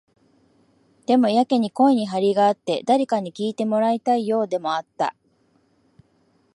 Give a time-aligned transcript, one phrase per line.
[1.05, 5.15] でも、やけに声に張りがあって、誰かに聞いてもらいたいようでもあった。